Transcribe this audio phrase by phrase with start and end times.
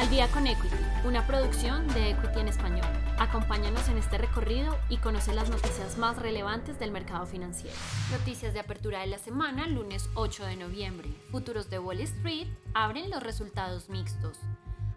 [0.00, 0.74] Al día con Equity,
[1.04, 2.86] una producción de Equity en español.
[3.18, 7.76] Acompáñanos en este recorrido y conoce las noticias más relevantes del mercado financiero.
[8.10, 11.10] Noticias de apertura de la semana, lunes 8 de noviembre.
[11.30, 14.38] Futuros de Wall Street abren los resultados mixtos.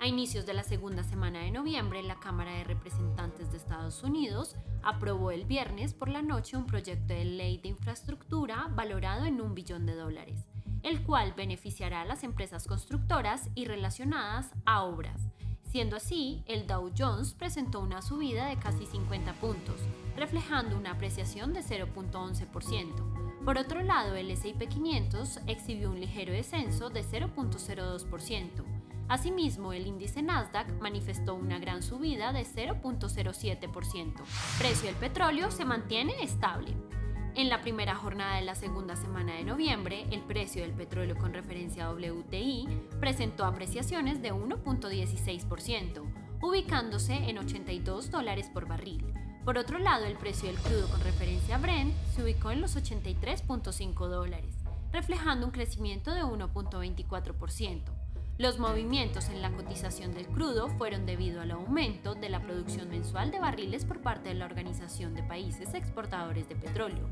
[0.00, 4.54] A inicios de la segunda semana de noviembre, la Cámara de Representantes de Estados Unidos
[4.82, 9.54] aprobó el viernes por la noche un proyecto de ley de infraestructura valorado en un
[9.54, 10.49] billón de dólares
[10.82, 15.28] el cual beneficiará a las empresas constructoras y relacionadas a obras.
[15.70, 19.80] Siendo así, el Dow Jones presentó una subida de casi 50 puntos,
[20.16, 23.44] reflejando una apreciación de 0.11%.
[23.44, 28.64] Por otro lado, el S&P 500 exhibió un ligero descenso de 0.02%.
[29.08, 34.14] Asimismo, el índice Nasdaq manifestó una gran subida de 0.07%.
[34.58, 36.76] Precio del petróleo se mantiene estable.
[37.36, 41.32] En la primera jornada de la segunda semana de noviembre, el precio del petróleo con
[41.32, 42.66] referencia WTI
[42.98, 46.02] presentó apreciaciones de 1.16%,
[46.42, 49.14] ubicándose en 82 dólares por barril.
[49.44, 54.08] Por otro lado, el precio del crudo con referencia Brent se ubicó en los 83.5
[54.08, 54.56] dólares,
[54.92, 57.99] reflejando un crecimiento de 1.24%.
[58.40, 63.30] Los movimientos en la cotización del crudo fueron debido al aumento de la producción mensual
[63.30, 67.10] de barriles por parte de la Organización de Países Exportadores de Petróleo.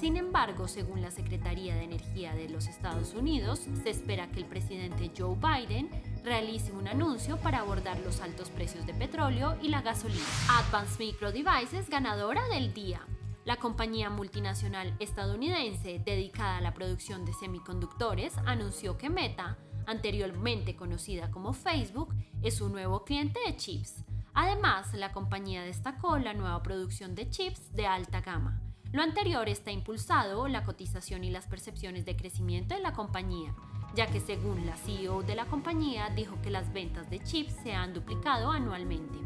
[0.00, 4.46] Sin embargo, según la Secretaría de Energía de los Estados Unidos, se espera que el
[4.46, 5.88] presidente Joe Biden
[6.24, 10.24] realice un anuncio para abordar los altos precios de petróleo y la gasolina.
[10.50, 13.06] Advanced Micro Devices ganadora del día.
[13.46, 21.30] La compañía multinacional estadounidense dedicada a la producción de semiconductores anunció que Meta anteriormente conocida
[21.30, 24.04] como Facebook, es un nuevo cliente de chips.
[24.34, 28.60] Además, la compañía destacó la nueva producción de chips de alta gama.
[28.92, 33.54] Lo anterior está impulsado la cotización y las percepciones de crecimiento de la compañía,
[33.94, 37.74] ya que según la CEO de la compañía dijo que las ventas de chips se
[37.74, 39.18] han duplicado anualmente.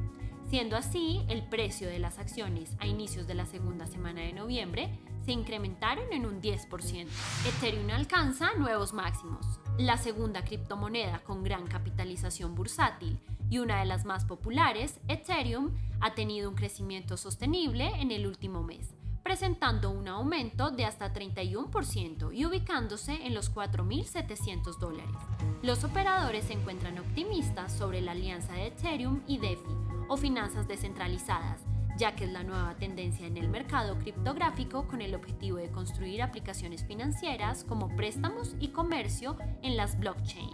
[0.50, 4.90] Siendo así, el precio de las acciones a inicios de la segunda semana de noviembre
[5.24, 7.06] se incrementaron en un 10%.
[7.46, 13.18] Ethereum alcanza nuevos máximos la segunda criptomoneda con gran capitalización bursátil
[13.48, 18.62] y una de las más populares, Ethereum, ha tenido un crecimiento sostenible en el último
[18.62, 25.16] mes, presentando un aumento de hasta 31% y ubicándose en los 4.700 dólares.
[25.62, 29.76] Los operadores se encuentran optimistas sobre la alianza de Ethereum y DeFi,
[30.08, 31.66] o finanzas descentralizadas,
[31.98, 36.22] ya que es la nueva tendencia en el mercado criptográfico con el objetivo de construir
[36.22, 40.48] aplicaciones financieras como préstamos y comercio en las blockchain.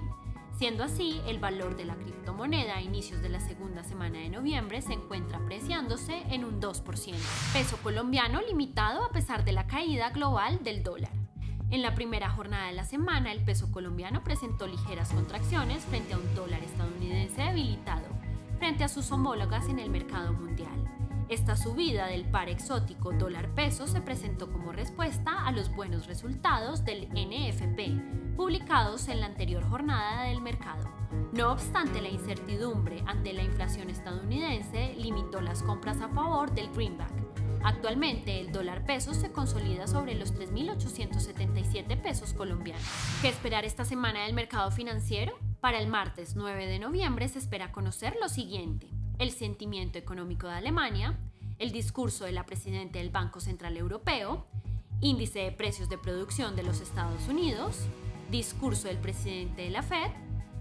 [0.58, 4.82] Siendo así, el valor de la criptomoneda a inicios de la segunda semana de noviembre
[4.82, 6.82] se encuentra apreciándose en un 2%.
[7.52, 11.15] Peso colombiano limitado a pesar de la caída global del dólar.
[11.70, 16.18] En la primera jornada de la semana, el peso colombiano presentó ligeras contracciones frente a
[16.18, 18.06] un dólar estadounidense debilitado
[18.58, 20.84] frente a sus homólogas en el mercado mundial.
[21.28, 27.08] Esta subida del par exótico dólar-peso se presentó como respuesta a los buenos resultados del
[27.08, 30.88] NFP, publicados en la anterior jornada del mercado.
[31.32, 37.25] No obstante, la incertidumbre ante la inflación estadounidense limitó las compras a favor del greenback.
[37.66, 42.80] Actualmente el dólar peso se consolida sobre los 3.877 pesos colombianos.
[43.20, 45.36] ¿Qué esperar esta semana del mercado financiero?
[45.60, 48.86] Para el martes 9 de noviembre se espera conocer lo siguiente
[49.18, 51.18] el sentimiento económico de Alemania,
[51.58, 54.46] el discurso de la presidenta del Banco Central Europeo,
[55.00, 57.80] índice de precios de producción de los Estados Unidos,
[58.30, 60.12] discurso del presidente de la Fed,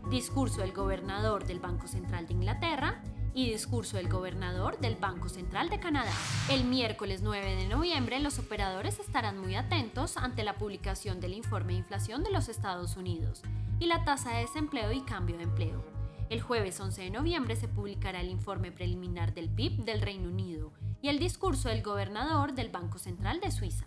[0.09, 3.03] discurso del gobernador del Banco Central de Inglaterra
[3.35, 6.11] y discurso del gobernador del Banco Central de Canadá.
[6.49, 11.73] El miércoles 9 de noviembre los operadores estarán muy atentos ante la publicación del informe
[11.73, 13.41] de inflación de los Estados Unidos
[13.77, 15.83] y la tasa de desempleo y cambio de empleo.
[16.29, 20.71] El jueves 11 de noviembre se publicará el informe preliminar del PIB del Reino Unido
[21.01, 23.85] y el discurso del gobernador del Banco Central de Suiza.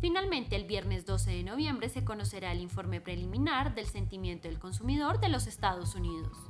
[0.00, 5.20] Finalmente, el viernes 12 de noviembre se conocerá el informe preliminar del sentimiento del consumidor
[5.20, 6.49] de los Estados Unidos.